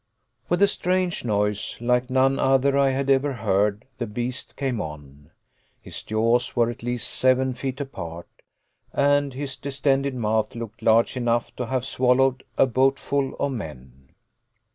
With 0.49 0.63
a 0.63 0.67
strange 0.67 1.23
noise, 1.23 1.79
like 1.79 2.09
none 2.09 2.39
other 2.39 2.75
I 2.75 2.89
had 2.89 3.07
ever 3.07 3.33
heard, 3.33 3.85
the 3.99 4.07
beast 4.07 4.55
came 4.57 4.81
on. 4.81 5.29
His 5.79 6.01
jaws 6.01 6.55
were 6.55 6.71
at 6.71 6.81
least 6.81 7.07
seven 7.07 7.53
feet 7.53 7.79
apart, 7.79 8.25
and 8.91 9.31
his 9.35 9.55
distended 9.55 10.15
mouth 10.15 10.55
looked 10.55 10.81
large 10.81 11.15
enough 11.17 11.55
to 11.57 11.67
have 11.67 11.85
swallowed 11.85 12.43
a 12.57 12.65
boatful 12.65 13.35
of 13.35 13.51
men. 13.51 14.09